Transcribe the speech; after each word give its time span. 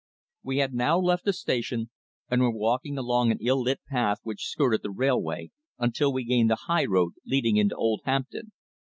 We 0.41 0.57
had 0.57 0.73
now 0.73 0.97
left 0.97 1.25
the 1.25 1.31
station, 1.33 1.91
and 2.27 2.41
were 2.41 2.49
walking 2.49 2.97
along 2.97 3.29
an 3.31 3.37
ill 3.39 3.61
lit 3.61 3.81
path 3.87 4.17
which 4.23 4.47
skirted 4.47 4.81
the 4.81 4.89
railway 4.89 5.51
until 5.77 6.11
we 6.11 6.23
gained 6.23 6.49
the 6.49 6.55
high 6.65 6.85
road 6.85 7.11
leading 7.23 7.57
into 7.57 7.75
Old 7.75 8.01
Hampton. 8.05 8.51